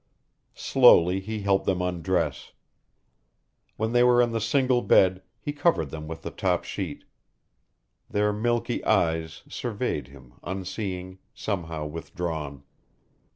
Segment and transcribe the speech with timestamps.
[0.55, 2.53] Slowly he helped them undress.
[3.77, 7.03] When they were in the single bed he covered them with the top sheet.
[8.09, 12.63] Their milky eyes surveyed him, unseeing, somehow withdrawn.